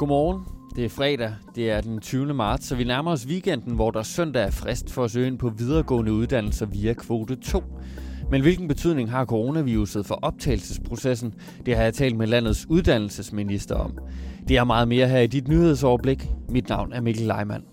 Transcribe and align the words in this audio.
Godmorgen. 0.00 0.44
Det 0.76 0.84
er 0.84 0.88
fredag. 0.88 1.34
Det 1.54 1.70
er 1.70 1.80
den 1.80 2.00
20. 2.00 2.34
marts, 2.34 2.66
så 2.66 2.76
vi 2.76 2.84
nærmer 2.84 3.10
os 3.10 3.26
weekenden, 3.26 3.74
hvor 3.74 3.90
der 3.90 4.02
søndag 4.02 4.46
er 4.46 4.50
frist 4.50 4.90
for 4.92 5.04
at 5.04 5.10
søge 5.10 5.26
ind 5.26 5.38
på 5.38 5.48
videregående 5.48 6.12
uddannelser 6.12 6.66
via 6.66 6.92
kvote 6.92 7.36
2. 7.36 7.62
Men 8.30 8.42
hvilken 8.42 8.68
betydning 8.68 9.10
har 9.10 9.24
coronaviruset 9.24 10.06
for 10.06 10.18
optagelsesprocessen? 10.22 11.34
Det 11.66 11.76
har 11.76 11.82
jeg 11.82 11.94
talt 11.94 12.16
med 12.16 12.26
landets 12.26 12.66
uddannelsesminister 12.68 13.74
om. 13.74 13.98
Det 14.48 14.56
er 14.56 14.64
meget 14.64 14.88
mere 14.88 15.08
her 15.08 15.20
i 15.20 15.26
dit 15.26 15.48
nyhedsoverblik. 15.48 16.28
Mit 16.48 16.68
navn 16.68 16.92
er 16.92 17.00
Mikkel 17.00 17.26
Leimann. 17.26 17.64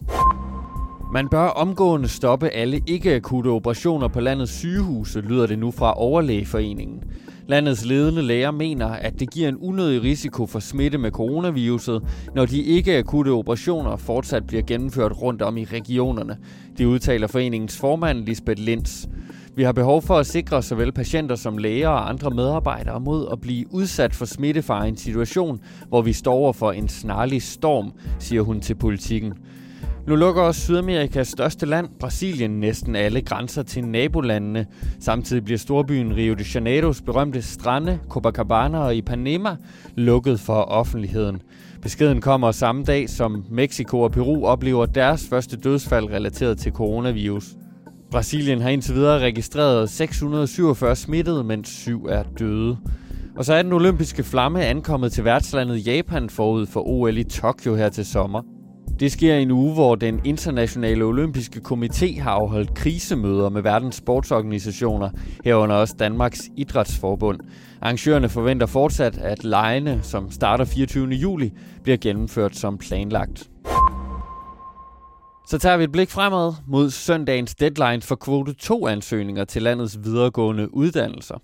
Man 1.14 1.30
bør 1.30 1.48
omgående 1.48 2.07
stoppe 2.07 2.50
alle 2.50 2.82
ikke-akutte 2.88 3.48
operationer 3.48 4.07
på 4.07 4.20
landets 4.20 4.52
sygehuse, 4.52 5.21
lyder 5.21 5.48
det 5.48 5.59
nu 5.59 5.71
fra 5.71 6.00
Overlægeforeningen. 6.00 7.04
Landets 7.48 7.86
ledende 7.86 8.21
læger 8.21 8.52
mener, 8.52 8.88
at 8.88 9.20
det 9.20 9.32
giver 9.32 9.50
en 9.50 9.57
unødig 9.57 10.04
risiko 10.04 10.45
for 10.45 10.59
smitte 10.59 10.98
med 10.98 11.11
coronaviruset, 11.11 12.04
når 12.35 12.45
de 12.45 12.62
ikke-akutte 12.62 13.30
operationer 13.30 13.95
fortsat 13.95 14.48
bliver 14.48 14.63
gennemført 14.63 15.21
rundt 15.21 15.41
om 15.41 15.57
i 15.57 15.66
regionerne. 15.66 16.38
Det 16.77 16.85
udtaler 16.85 17.27
foreningens 17.27 17.77
formand 17.77 18.26
Lisbeth 18.26 18.62
Linds. 18.62 19.09
Vi 19.55 19.63
har 19.63 19.71
behov 19.71 20.02
for 20.02 20.16
at 20.16 20.26
sikre 20.26 20.63
såvel 20.63 20.91
patienter 20.91 21.35
som 21.35 21.57
læger 21.57 21.90
og 21.90 22.09
andre 22.09 22.31
medarbejdere 22.31 22.99
mod 22.99 23.27
at 23.31 23.41
blive 23.41 23.73
udsat 23.73 24.16
for 24.16 24.26
smittefare 24.26 24.85
i 24.85 24.90
en 24.90 24.98
situation, 24.98 25.59
hvor 25.88 26.02
vi 26.02 26.13
står 26.13 26.34
over 26.34 26.54
for 26.54 26.71
en 26.71 26.88
snarlig 26.90 27.41
storm, 27.41 27.91
siger 28.20 28.41
hun 28.41 28.59
til 28.59 28.76
politikken. 28.76 29.34
Nu 30.07 30.16
lukker 30.16 30.41
også 30.41 30.61
Sydamerikas 30.61 31.27
største 31.27 31.66
land, 31.66 31.89
Brasilien, 31.99 32.59
næsten 32.59 32.95
alle 32.95 33.21
grænser 33.21 33.63
til 33.63 33.85
nabolandene. 33.85 34.65
Samtidig 34.99 35.43
bliver 35.43 35.57
storbyen 35.57 36.15
Rio 36.15 36.34
de 36.34 36.45
Janeiros 36.55 37.02
berømte 37.02 37.41
strande, 37.41 37.99
Copacabana 38.09 38.79
og 38.79 38.95
Ipanema 38.95 39.55
lukket 39.95 40.39
for 40.39 40.62
offentligheden. 40.62 41.41
Beskeden 41.81 42.21
kommer 42.21 42.51
samme 42.51 42.84
dag, 42.84 43.09
som 43.09 43.45
Mexico 43.49 44.01
og 44.01 44.12
Peru 44.12 44.45
oplever 44.45 44.85
deres 44.85 45.27
første 45.29 45.57
dødsfald 45.57 46.10
relateret 46.10 46.57
til 46.57 46.71
coronavirus. 46.71 47.45
Brasilien 48.12 48.62
har 48.62 48.70
indtil 48.70 48.95
videre 48.95 49.20
registreret 49.20 49.89
647 49.89 50.95
smittede, 50.95 51.43
mens 51.43 51.70
syv 51.70 52.05
er 52.05 52.23
døde. 52.39 52.77
Og 53.35 53.45
så 53.45 53.54
er 53.54 53.62
den 53.62 53.73
olympiske 53.73 54.23
flamme 54.23 54.65
ankommet 54.65 55.12
til 55.12 55.26
værtslandet 55.26 55.87
Japan 55.87 56.29
forud 56.29 56.65
for 56.65 56.87
OL 56.87 57.17
i 57.17 57.23
Tokyo 57.23 57.76
her 57.76 57.89
til 57.89 58.05
sommer. 58.05 58.57
Det 58.99 59.12
sker 59.12 59.35
i 59.35 59.41
en 59.41 59.52
uge, 59.52 59.74
hvor 59.74 59.96
den 59.96 60.21
internationale 60.26 61.04
olympiske 61.05 61.62
komité 61.71 62.21
har 62.21 62.32
afholdt 62.32 62.74
krisemøder 62.74 63.49
med 63.49 63.62
verdens 63.62 63.96
sportsorganisationer, 63.96 65.09
herunder 65.46 65.75
også 65.75 65.96
Danmarks 66.00 66.50
Idrætsforbund. 66.56 67.40
Arrangørerne 67.81 68.29
forventer 68.29 68.66
fortsat, 68.66 69.18
at 69.18 69.44
lejene, 69.44 70.00
som 70.03 70.31
starter 70.31 70.66
24. 70.66 71.07
juli, 71.07 71.53
bliver 71.84 71.97
gennemført 71.97 72.56
som 72.56 72.78
planlagt. 72.78 73.50
Så 75.47 75.57
tager 75.57 75.78
vi 75.78 75.84
et 75.84 75.91
blik 75.91 76.09
fremad 76.09 76.53
mod 76.68 76.90
søndagens 76.90 77.56
deadline 77.56 78.01
for 78.01 78.16
kvote 78.16 78.56
2-ansøgninger 78.63 79.46
til 79.46 79.62
landets 79.62 80.00
videregående 80.03 80.74
uddannelser. 80.74 81.35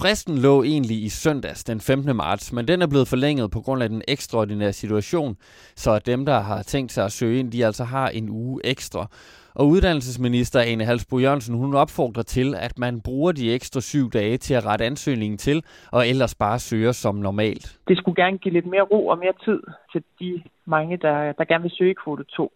Fristen 0.00 0.38
lå 0.38 0.62
egentlig 0.62 0.98
i 1.04 1.08
søndags 1.08 1.64
den 1.64 1.80
15. 1.80 2.16
marts, 2.16 2.52
men 2.52 2.68
den 2.68 2.82
er 2.82 2.86
blevet 2.86 3.08
forlænget 3.08 3.50
på 3.50 3.60
grund 3.60 3.82
af 3.82 3.88
den 3.88 4.02
ekstraordinære 4.08 4.72
situation, 4.72 5.36
så 5.76 5.98
dem, 5.98 6.26
der 6.26 6.38
har 6.40 6.62
tænkt 6.62 6.92
sig 6.92 7.04
at 7.04 7.12
søge 7.12 7.38
ind, 7.38 7.52
de 7.52 7.66
altså 7.66 7.84
har 7.84 8.08
en 8.08 8.28
uge 8.30 8.60
ekstra. 8.64 9.06
Og 9.54 9.68
uddannelsesminister 9.68 10.60
Ane 10.60 10.84
Halsbo 10.84 11.18
Jørgensen, 11.18 11.54
hun 11.54 11.74
opfordrer 11.74 12.22
til, 12.22 12.54
at 12.54 12.78
man 12.78 13.00
bruger 13.00 13.32
de 13.32 13.54
ekstra 13.54 13.80
syv 13.80 14.10
dage 14.10 14.36
til 14.36 14.54
at 14.54 14.66
rette 14.66 14.84
ansøgningen 14.84 15.38
til, 15.38 15.64
og 15.92 16.08
ellers 16.08 16.34
bare 16.34 16.58
søger 16.58 16.92
som 16.92 17.14
normalt. 17.14 17.78
Det 17.88 17.98
skulle 17.98 18.24
gerne 18.24 18.38
give 18.38 18.54
lidt 18.54 18.66
mere 18.66 18.82
ro 18.82 19.06
og 19.06 19.18
mere 19.18 19.32
tid 19.44 19.60
til 19.92 20.02
de 20.20 20.42
mange, 20.64 20.96
der, 20.96 21.32
der 21.32 21.44
gerne 21.44 21.62
vil 21.62 21.72
søge 21.78 21.94
kvote 21.94 22.24
2 22.24 22.52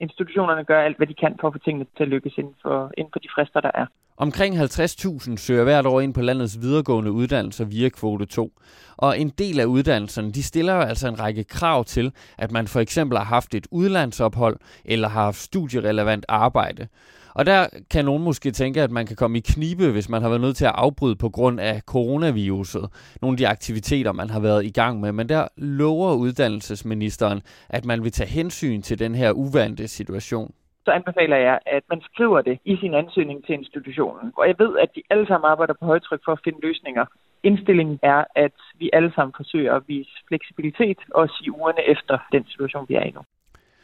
institutionerne 0.00 0.64
gør 0.64 0.80
alt, 0.80 0.96
hvad 0.96 1.06
de 1.06 1.14
kan 1.14 1.36
for 1.40 1.48
at 1.48 1.54
få 1.54 1.58
tingene 1.58 1.86
til 1.96 2.02
at 2.02 2.08
lykkes 2.08 2.38
inden 2.38 2.54
for, 2.62 2.90
inden 2.98 3.12
for 3.12 3.20
de 3.20 3.28
frister, 3.34 3.60
der 3.60 3.70
er. 3.74 3.86
Omkring 4.20 4.60
50.000 4.60 5.36
søger 5.36 5.64
hvert 5.64 5.86
år 5.86 6.00
ind 6.00 6.14
på 6.14 6.20
landets 6.20 6.60
videregående 6.60 7.12
uddannelser 7.12 7.64
via 7.64 7.88
kvote 7.88 8.26
2. 8.26 8.52
Og 8.96 9.18
en 9.18 9.28
del 9.28 9.60
af 9.60 9.64
uddannelserne, 9.64 10.32
de 10.32 10.42
stiller 10.42 10.74
jo 10.74 10.80
altså 10.80 11.08
en 11.08 11.20
række 11.20 11.44
krav 11.44 11.84
til, 11.84 12.12
at 12.38 12.52
man 12.52 12.68
for 12.68 12.80
eksempel 12.80 13.18
har 13.18 13.24
haft 13.24 13.54
et 13.54 13.66
udlandsophold 13.70 14.56
eller 14.84 15.08
har 15.08 15.24
haft 15.24 15.40
studierelevant 15.40 16.24
arbejde. 16.28 16.88
Og 17.34 17.46
der 17.46 17.66
kan 17.90 18.04
nogen 18.04 18.24
måske 18.24 18.50
tænke, 18.50 18.82
at 18.82 18.90
man 18.90 19.06
kan 19.06 19.16
komme 19.16 19.38
i 19.38 19.40
knibe, 19.40 19.90
hvis 19.90 20.08
man 20.08 20.22
har 20.22 20.28
været 20.28 20.40
nødt 20.40 20.56
til 20.56 20.64
at 20.64 20.74
afbryde 20.74 21.16
på 21.16 21.28
grund 21.28 21.60
af 21.60 21.80
coronaviruset. 21.86 22.88
Nogle 23.22 23.34
af 23.34 23.38
de 23.38 23.48
aktiviteter, 23.48 24.12
man 24.12 24.30
har 24.30 24.40
været 24.40 24.64
i 24.64 24.70
gang 24.70 25.00
med. 25.00 25.12
Men 25.12 25.28
der 25.28 25.48
lover 25.56 26.14
uddannelsesministeren, 26.14 27.40
at 27.68 27.84
man 27.84 28.04
vil 28.04 28.12
tage 28.12 28.30
hensyn 28.30 28.82
til 28.82 28.98
den 28.98 29.14
her 29.14 29.32
uvante 29.32 29.88
situation 29.88 30.52
så 30.84 30.90
anbefaler 30.90 31.36
jeg, 31.36 31.58
at 31.66 31.82
man 31.90 32.00
skriver 32.08 32.40
det 32.40 32.58
i 32.64 32.76
sin 32.76 32.94
ansøgning 32.94 33.46
til 33.46 33.54
institutionen. 33.54 34.32
Og 34.36 34.44
jeg 34.48 34.56
ved, 34.58 34.78
at 34.78 34.90
de 34.94 35.02
alle 35.10 35.26
sammen 35.26 35.50
arbejder 35.50 35.74
på 35.80 35.84
højtryk 35.84 36.20
for 36.24 36.32
at 36.32 36.40
finde 36.44 36.58
løsninger. 36.62 37.04
Indstillingen 37.42 37.98
er, 38.02 38.24
at 38.34 38.56
vi 38.78 38.90
alle 38.92 39.12
sammen 39.14 39.34
forsøger 39.36 39.74
at 39.74 39.82
vise 39.86 40.10
fleksibilitet, 40.28 40.98
også 41.14 41.36
i 41.46 41.50
ugerne 41.50 41.82
efter 41.94 42.18
den 42.32 42.44
situation, 42.46 42.86
vi 42.88 42.94
er 42.94 43.02
i 43.02 43.10
nu. 43.10 43.20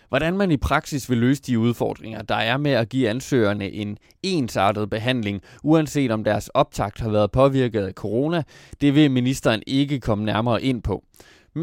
Hvordan 0.08 0.36
man 0.36 0.50
i 0.50 0.56
praksis 0.56 1.10
vil 1.10 1.18
løse 1.18 1.42
de 1.42 1.58
udfordringer, 1.58 2.22
der 2.22 2.34
er 2.34 2.56
med 2.56 2.70
at 2.70 2.88
give 2.88 3.08
ansøgerne 3.08 3.70
en 3.70 3.98
ensartet 4.22 4.90
behandling, 4.90 5.42
uanset 5.64 6.10
om 6.10 6.24
deres 6.24 6.48
optakt 6.48 7.00
har 7.00 7.10
været 7.10 7.30
påvirket 7.32 7.86
af 7.86 7.92
corona, 7.92 8.42
det 8.80 8.94
vil 8.94 9.10
ministeren 9.10 9.62
ikke 9.66 10.00
komme 10.00 10.24
nærmere 10.24 10.62
ind 10.62 10.82
på. 10.82 11.02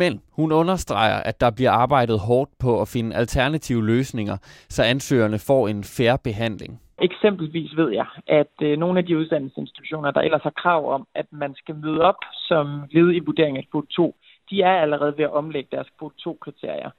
Men 0.02 0.22
hun 0.32 0.52
understreger, 0.52 1.20
at 1.30 1.42
der 1.42 1.52
bliver 1.52 1.72
arbejdet 1.72 2.20
hårdt 2.20 2.52
på 2.60 2.82
at 2.82 2.88
finde 2.88 3.16
alternative 3.16 3.86
løsninger, 3.86 4.38
så 4.70 4.84
ansøgerne 4.84 5.40
får 5.40 5.68
en 5.68 5.84
færre 5.84 6.18
behandling. 6.24 6.82
Eksempelvis 7.02 7.72
ved 7.78 7.90
jeg, 7.92 8.06
at 8.28 8.56
øh, 8.62 8.78
nogle 8.78 9.00
af 9.00 9.06
de 9.06 9.18
uddannelsesinstitutioner, 9.18 10.12
der 10.12 10.22
ellers 10.22 10.42
har 10.44 10.54
krav 10.64 10.94
om, 10.94 11.08
at 11.16 11.26
man 11.32 11.56
skal 11.56 11.76
møde 11.76 12.02
op 12.02 12.22
som 12.48 12.84
led 12.92 13.16
i 13.16 13.20
vurdering 13.20 13.58
af 13.58 13.68
kvote 13.72 13.88
2, 13.88 14.16
de 14.50 14.62
er 14.62 14.76
allerede 14.82 15.14
ved 15.18 15.24
at 15.26 15.34
omlægge 15.34 15.70
deres 15.72 15.88
kvote 15.98 16.16
2-kriterier. 16.28 16.90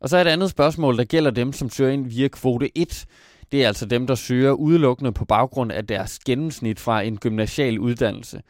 Og 0.00 0.08
så 0.08 0.16
er 0.16 0.20
et 0.20 0.26
andet 0.36 0.50
spørgsmål, 0.50 0.96
der 0.96 1.04
gælder 1.04 1.30
dem, 1.30 1.52
som 1.52 1.68
søger 1.68 1.90
ind 1.90 2.06
via 2.06 2.28
kvote 2.28 2.78
1. 2.78 3.06
Det 3.52 3.62
er 3.62 3.66
altså 3.66 3.86
dem, 3.86 4.06
der 4.06 4.14
søger 4.14 4.52
udelukkende 4.52 5.12
på 5.12 5.24
baggrund 5.24 5.72
af 5.72 5.86
deres 5.86 6.18
gennemsnit 6.18 6.80
fra 6.80 7.02
en 7.02 7.18
gymnasial 7.18 7.78
uddannelse. 7.78 8.42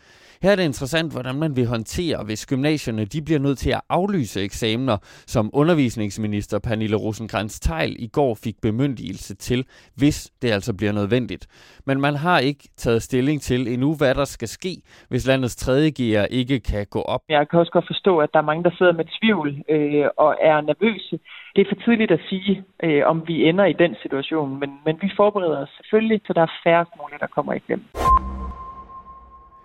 Her 0.42 0.50
er 0.52 0.56
det 0.56 0.64
interessant, 0.64 1.12
hvordan 1.12 1.34
man 1.34 1.56
vil 1.56 1.66
håndtere, 1.66 2.24
hvis 2.24 2.46
gymnasierne 2.46 3.04
de 3.04 3.22
bliver 3.22 3.40
nødt 3.40 3.58
til 3.58 3.70
at 3.70 3.80
aflyse 3.88 4.42
eksamener, 4.42 4.96
som 5.26 5.50
undervisningsminister 5.52 6.58
Pernille 6.58 6.96
rosenkrantz 6.96 7.60
teil 7.60 7.96
i 7.98 8.06
går 8.06 8.34
fik 8.44 8.56
bemyndigelse 8.62 9.34
til, 9.36 9.66
hvis 9.96 10.32
det 10.42 10.50
altså 10.50 10.76
bliver 10.76 10.92
nødvendigt. 10.92 11.46
Men 11.86 12.00
man 12.00 12.14
har 12.14 12.38
ikke 12.38 12.68
taget 12.76 13.02
stilling 13.02 13.40
til 13.42 13.68
endnu, 13.68 13.94
hvad 13.94 14.14
der 14.14 14.24
skal 14.24 14.48
ske, 14.48 14.74
hvis 15.08 15.26
landets 15.26 15.56
tredje 15.56 15.90
gear 15.90 16.24
ikke 16.30 16.60
kan 16.60 16.86
gå 16.90 17.02
op. 17.02 17.20
Jeg 17.28 17.48
kan 17.48 17.58
også 17.58 17.72
godt 17.72 17.86
forstå, 17.86 18.18
at 18.18 18.30
der 18.32 18.38
er 18.38 18.48
mange, 18.50 18.64
der 18.64 18.70
sidder 18.78 18.92
med 18.92 19.04
tvivl 19.20 19.48
øh, 19.68 20.06
og 20.16 20.36
er 20.42 20.60
nervøse. 20.60 21.18
Det 21.56 21.60
er 21.60 21.70
for 21.70 21.82
tidligt 21.84 22.10
at 22.10 22.20
sige, 22.28 22.64
øh, 22.82 23.02
om 23.06 23.22
vi 23.26 23.48
ender 23.48 23.64
i 23.64 23.72
den 23.72 23.96
situation, 24.02 24.60
men, 24.60 24.70
men 24.86 24.98
vi 25.02 25.10
forbereder 25.16 25.58
os 25.62 25.68
selvfølgelig, 25.76 26.20
så 26.26 26.32
der 26.32 26.42
er 26.42 26.52
færre 26.64 26.84
mulige, 27.00 27.18
der 27.20 27.26
kommer 27.26 27.52
i 27.52 27.58
klemme. 27.58 27.84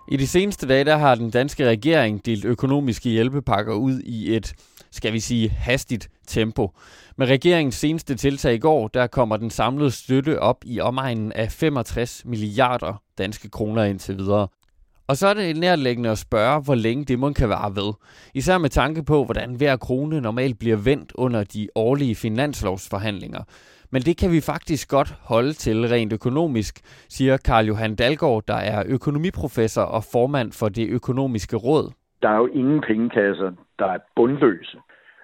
I 0.08 0.16
de 0.16 0.26
seneste 0.26 0.68
dage 0.68 0.84
der 0.84 0.96
har 0.96 1.14
den 1.14 1.30
danske 1.30 1.68
regering 1.68 2.26
delt 2.26 2.44
økonomiske 2.44 3.10
hjælpepakker 3.10 3.74
ud 3.74 4.00
i 4.00 4.36
et, 4.36 4.54
skal 4.90 5.12
vi 5.12 5.20
sige, 5.20 5.48
hastigt 5.48 6.08
tempo. 6.26 6.70
Med 7.16 7.26
regeringens 7.26 7.74
seneste 7.74 8.14
tiltag 8.14 8.54
i 8.54 8.58
går, 8.58 8.88
der 8.88 9.06
kommer 9.06 9.36
den 9.36 9.50
samlede 9.50 9.90
støtte 9.90 10.40
op 10.40 10.64
i 10.64 10.80
omegnen 10.80 11.32
af 11.32 11.52
65 11.52 12.24
milliarder 12.24 13.02
danske 13.18 13.50
kroner 13.50 13.84
indtil 13.84 14.18
videre. 14.18 14.48
Og 15.06 15.16
så 15.16 15.26
er 15.26 15.34
det 15.34 15.56
nærliggende 15.56 16.10
at 16.10 16.18
spørge, 16.18 16.60
hvor 16.60 16.74
længe 16.74 17.04
det 17.04 17.18
må 17.18 17.32
kan 17.32 17.48
være 17.48 17.76
ved. 17.76 17.92
Især 18.34 18.58
med 18.58 18.70
tanke 18.70 19.02
på, 19.02 19.24
hvordan 19.24 19.54
hver 19.54 19.76
krone 19.76 20.20
normalt 20.20 20.58
bliver 20.58 20.76
vendt 20.76 21.12
under 21.14 21.44
de 21.44 21.68
årlige 21.74 22.14
finanslovsforhandlinger. 22.14 23.42
Men 23.94 24.02
det 24.02 24.14
kan 24.20 24.30
vi 24.36 24.40
faktisk 24.52 24.90
godt 24.96 25.10
holde 25.32 25.52
til 25.52 25.78
rent 25.94 26.12
økonomisk, 26.12 26.74
siger 27.16 27.36
Karl 27.36 27.64
Johan 27.66 27.94
Dalgaard, 27.94 28.42
der 28.48 28.60
er 28.72 28.80
økonomiprofessor 28.96 29.86
og 29.96 30.02
formand 30.12 30.48
for 30.60 30.68
det 30.68 30.86
økonomiske 30.98 31.56
råd. 31.56 31.86
Der 32.22 32.28
er 32.28 32.36
jo 32.36 32.46
ingen 32.46 32.80
pengekasser, 32.80 33.50
der 33.78 33.86
er 33.86 33.98
bundløse, 34.16 34.78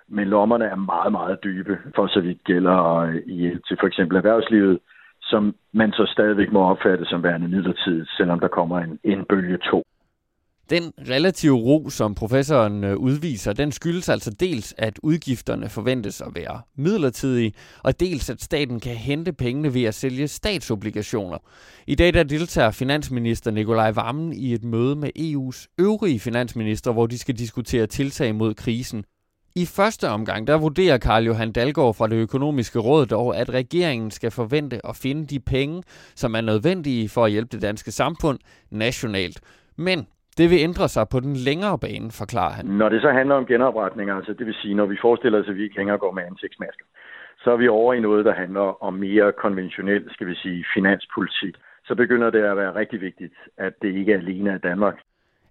men 0.08 0.28
lommerne 0.28 0.64
er 0.64 0.76
meget, 0.76 1.12
meget 1.12 1.38
dybe, 1.44 1.78
for 1.96 2.06
så 2.06 2.20
vidt 2.20 2.44
gælder 2.44 2.96
øh, 2.96 3.16
i, 3.16 3.38
til 3.66 3.76
for 3.80 3.86
eksempel 3.86 4.16
erhvervslivet, 4.16 4.78
som 5.22 5.54
man 5.72 5.92
så 5.92 6.04
stadigvæk 6.06 6.52
må 6.52 6.60
opfatte 6.70 7.04
som 7.04 7.22
værende 7.22 7.48
midlertidigt, 7.48 8.10
selvom 8.16 8.40
der 8.40 8.48
kommer 8.48 8.78
en, 8.78 8.98
en 9.04 9.24
bølge 9.28 9.58
2. 9.70 9.84
Den 10.70 10.92
relative 11.08 11.56
ro, 11.56 11.90
som 11.90 12.14
professoren 12.14 12.84
øh, 12.84 12.96
udviser, 12.96 13.52
den 13.52 13.72
skyldes 13.72 14.08
altså 14.08 14.30
dels, 14.30 14.74
at 14.78 14.98
udgifterne 15.02 15.68
forventes 15.68 16.20
at 16.20 16.28
være 16.34 16.60
midlertidige, 16.76 17.52
og 17.82 18.00
dels, 18.00 18.30
at 18.30 18.42
staten 18.42 18.80
kan 18.80 18.96
hente 18.96 19.32
pengene 19.32 19.74
ved 19.74 19.84
at 19.84 19.94
sælge 19.94 20.28
statsobligationer. 20.28 21.38
I 21.86 21.94
dag 21.94 22.14
der 22.14 22.22
deltager 22.22 22.70
finansminister 22.70 23.50
Nikolaj 23.50 23.90
Vammen 23.90 24.32
i 24.32 24.54
et 24.54 24.64
møde 24.64 24.96
med 24.96 25.10
EU's 25.18 25.74
øvrige 25.78 26.20
finansminister, 26.20 26.92
hvor 26.92 27.06
de 27.06 27.18
skal 27.18 27.38
diskutere 27.38 27.86
tiltag 27.86 28.34
mod 28.34 28.54
krisen. 28.54 29.04
I 29.54 29.66
første 29.66 30.08
omgang, 30.08 30.46
der 30.46 30.58
vurderer 30.58 30.98
Karl 30.98 31.24
Johan 31.24 31.52
Dalgaard 31.52 31.94
fra 31.94 32.06
det 32.06 32.16
økonomiske 32.16 32.78
råd 32.78 33.06
dog, 33.06 33.36
at 33.36 33.50
regeringen 33.50 34.10
skal 34.10 34.30
forvente 34.30 34.86
at 34.86 34.96
finde 34.96 35.26
de 35.26 35.40
penge, 35.40 35.82
som 36.14 36.34
er 36.34 36.40
nødvendige 36.40 37.08
for 37.08 37.24
at 37.24 37.30
hjælpe 37.30 37.48
det 37.52 37.62
danske 37.62 37.92
samfund 37.92 38.38
nationalt. 38.70 39.40
Men 39.76 40.06
det 40.38 40.50
vil 40.50 40.58
ændre 40.68 40.88
sig 40.88 41.04
på 41.12 41.20
den 41.20 41.36
længere 41.36 41.78
bane, 41.78 42.10
forklarer 42.10 42.52
han. 42.52 42.66
Når 42.66 42.88
det 42.88 43.02
så 43.02 43.10
handler 43.10 43.34
om 43.34 43.46
genopretning, 43.46 44.10
altså 44.10 44.32
det 44.32 44.46
vil 44.46 44.54
sige, 44.62 44.74
når 44.74 44.86
vi 44.86 44.96
forestiller 45.00 45.40
os, 45.40 45.48
at 45.48 45.56
vi 45.56 45.62
ikke 45.62 45.76
længere 45.76 45.98
går 45.98 46.12
med 46.12 46.22
ansigtsmasker, 46.22 46.84
så 47.42 47.50
er 47.50 47.56
vi 47.56 47.68
over 47.68 47.94
i 47.94 48.00
noget, 48.00 48.24
der 48.24 48.34
handler 48.34 48.82
om 48.82 48.94
mere 48.94 49.32
konventionel, 49.32 50.04
skal 50.14 50.26
vi 50.26 50.34
sige, 50.34 50.64
finanspolitik. 50.74 51.54
Så 51.84 51.94
begynder 51.94 52.30
det 52.30 52.42
at 52.42 52.56
være 52.56 52.74
rigtig 52.74 53.00
vigtigt, 53.00 53.34
at 53.56 53.72
det 53.82 53.94
ikke 53.94 54.12
er 54.12 54.18
alene 54.18 54.50
er 54.50 54.58
Danmark. 54.58 54.96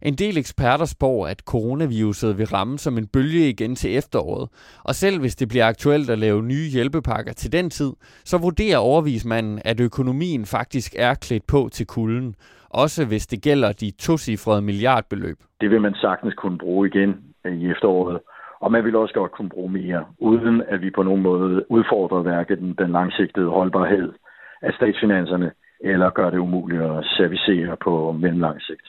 En 0.02 0.14
del 0.14 0.38
eksperter 0.38 0.86
spår, 0.86 1.28
at 1.28 1.40
coronaviruset 1.40 2.38
vil 2.38 2.46
ramme 2.46 2.78
som 2.78 2.98
en 2.98 3.08
bølge 3.08 3.50
igen 3.50 3.76
til 3.76 3.98
efteråret, 3.98 4.50
og 4.84 4.96
selv 4.96 5.20
hvis 5.20 5.36
det 5.36 5.48
bliver 5.50 5.68
aktuelt 5.68 6.10
at 6.10 6.20
lave 6.20 6.44
nye 6.44 6.70
hjælpepakker 6.74 7.34
til 7.34 7.52
den 7.52 7.70
tid, 7.70 7.92
så 8.26 8.38
vurderer 8.38 8.78
overvismanden, 8.78 9.62
at 9.66 9.80
økonomien 9.80 10.46
faktisk 10.46 10.96
er 10.98 11.14
klædt 11.14 11.48
på 11.48 11.70
til 11.72 11.88
kulden, 11.88 12.36
også 12.70 13.06
hvis 13.06 13.28
det 13.28 13.42
gælder 13.42 13.72
de 13.72 13.92
tocifrede 13.92 14.62
milliardbeløb. 14.62 15.38
Det 15.62 15.70
vil 15.70 15.82
man 15.82 15.94
sagtens 15.94 16.34
kunne 16.34 16.58
bruge 16.58 16.88
igen 16.88 17.12
i 17.46 17.72
efteråret, 17.72 18.20
og 18.60 18.72
man 18.72 18.84
vil 18.84 18.96
også 18.96 19.14
godt 19.14 19.32
kunne 19.32 19.50
bruge 19.50 19.72
mere, 19.72 20.06
uden 20.20 20.62
at 20.68 20.82
vi 20.82 20.90
på 20.96 21.04
nogen 21.04 21.22
måde 21.22 21.72
udfordrer 21.72 22.22
hverken 22.22 22.58
den, 22.58 22.76
den 22.78 22.92
langsigtede 22.92 23.50
holdbarhed 23.50 24.12
af 24.62 24.74
statsfinanserne, 24.74 25.52
eller 25.80 26.10
gør 26.10 26.30
det 26.30 26.38
umuligt 26.38 26.82
at 26.82 27.06
servicere 27.18 27.78
på 27.84 28.12
mellemlang 28.12 28.62
sigt. 28.62 28.86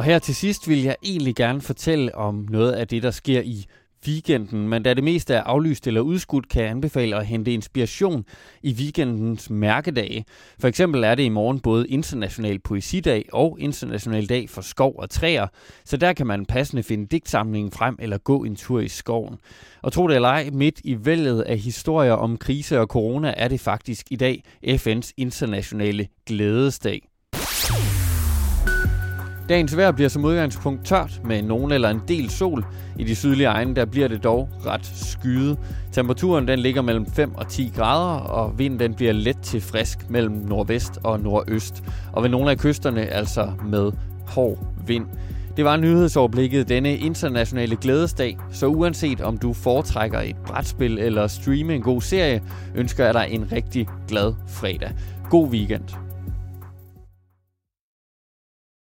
Og 0.00 0.04
her 0.04 0.18
til 0.18 0.34
sidst 0.34 0.68
vil 0.68 0.82
jeg 0.82 0.96
egentlig 1.04 1.34
gerne 1.34 1.60
fortælle 1.60 2.14
om 2.14 2.46
noget 2.50 2.72
af 2.72 2.88
det, 2.88 3.02
der 3.02 3.10
sker 3.10 3.40
i 3.40 3.64
weekenden, 4.06 4.68
men 4.68 4.82
da 4.82 4.94
det 4.94 5.04
meste 5.04 5.34
er 5.34 5.42
aflyst 5.42 5.86
eller 5.86 6.00
udskudt, 6.00 6.48
kan 6.48 6.62
jeg 6.62 6.70
anbefale 6.70 7.16
at 7.16 7.26
hente 7.26 7.52
inspiration 7.52 8.24
i 8.62 8.72
weekendens 8.72 9.50
mærkedage. 9.50 10.24
For 10.60 10.68
eksempel 10.68 11.04
er 11.04 11.14
det 11.14 11.22
i 11.22 11.28
morgen 11.28 11.60
både 11.60 11.88
International 11.88 12.58
Poesidag 12.58 13.24
og 13.32 13.56
International 13.60 14.26
Dag 14.26 14.50
for 14.50 14.60
Skov 14.60 14.94
og 14.98 15.10
Træer, 15.10 15.46
så 15.84 15.96
der 15.96 16.12
kan 16.12 16.26
man 16.26 16.46
passende 16.46 16.82
finde 16.82 17.06
digtsamlingen 17.06 17.72
frem 17.72 17.96
eller 17.98 18.18
gå 18.18 18.44
en 18.44 18.56
tur 18.56 18.80
i 18.80 18.88
skoven. 18.88 19.36
Og 19.82 19.92
tro 19.92 20.08
det 20.08 20.14
eller 20.14 20.28
ej, 20.28 20.50
midt 20.52 20.80
i 20.84 20.96
vældet 21.04 21.40
af 21.40 21.58
historier 21.58 22.12
om 22.12 22.36
krise 22.36 22.80
og 22.80 22.86
corona 22.86 23.34
er 23.36 23.48
det 23.48 23.60
faktisk 23.60 24.06
i 24.10 24.16
dag 24.16 24.42
FN's 24.66 25.12
internationale 25.16 26.08
glædesdag. 26.26 27.02
Dagens 29.50 29.76
vejr 29.76 29.92
bliver 29.92 30.08
som 30.08 30.24
udgangspunkt 30.24 30.84
tørt 30.84 31.20
med 31.24 31.42
nogen 31.42 31.72
eller 31.72 31.90
en 31.90 32.00
del 32.08 32.30
sol. 32.30 32.64
I 32.98 33.04
de 33.04 33.16
sydlige 33.16 33.46
egne 33.46 33.74
der 33.74 33.84
bliver 33.84 34.08
det 34.08 34.24
dog 34.24 34.48
ret 34.66 34.86
skyet. 34.86 35.58
Temperaturen 35.92 36.48
den 36.48 36.58
ligger 36.58 36.82
mellem 36.82 37.06
5 37.06 37.34
og 37.34 37.48
10 37.48 37.72
grader, 37.76 38.20
og 38.20 38.58
vinden 38.58 38.80
den 38.80 38.94
bliver 38.94 39.12
let 39.12 39.38
til 39.42 39.60
frisk 39.60 40.10
mellem 40.10 40.32
nordvest 40.34 40.98
og 41.04 41.20
nordøst. 41.20 41.84
Og 42.12 42.22
ved 42.22 42.30
nogle 42.30 42.50
af 42.50 42.58
kysterne 42.58 43.06
altså 43.06 43.52
med 43.64 43.92
hård 44.26 44.58
vind. 44.86 45.06
Det 45.56 45.64
var 45.64 45.76
nyhedsoverblikket 45.76 46.68
denne 46.68 46.96
internationale 46.96 47.76
glædesdag, 47.76 48.38
så 48.50 48.66
uanset 48.66 49.20
om 49.20 49.38
du 49.38 49.52
foretrækker 49.52 50.20
et 50.20 50.36
brætspil 50.46 50.98
eller 50.98 51.26
streame 51.26 51.74
en 51.74 51.82
god 51.82 52.00
serie, 52.00 52.42
ønsker 52.74 53.04
jeg 53.04 53.14
dig 53.14 53.26
en 53.30 53.52
rigtig 53.52 53.88
glad 54.08 54.34
fredag. 54.48 54.90
God 55.30 55.48
weekend. 55.48 56.09